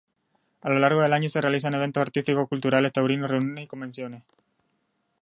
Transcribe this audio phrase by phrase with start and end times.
[0.63, 4.23] A lo largo del año, se realizan eventos artísticos, culturales, taurinos, reuniones y convenciones.